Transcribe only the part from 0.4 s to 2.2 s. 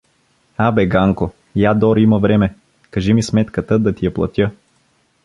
—А бе, Ганко, я, дор има